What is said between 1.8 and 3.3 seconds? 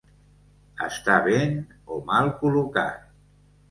o mal col·locat.